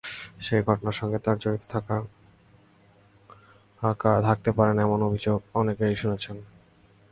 [0.45, 1.63] সেই ঘটনার সঙ্গে তাঁরা জড়িত
[4.27, 6.37] থাকতে পারেন, এমন অভিযোগ অনেকেই শুনেছেন।